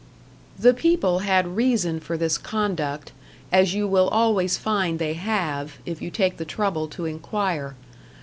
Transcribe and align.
The 0.57 0.73
people 0.73 1.19
had 1.19 1.55
reason 1.55 1.99
for 1.99 2.17
this 2.17 2.39
conduct 2.39 3.11
as 3.51 3.75
you 3.75 3.87
will 3.87 4.07
always 4.09 4.57
find 4.57 4.97
they 4.97 5.13
have, 5.13 5.77
if 5.85 6.01
you 6.01 6.09
take 6.09 6.37
the 6.37 6.43
trouble 6.43 6.87
to 6.87 7.05
inquire. 7.05 7.75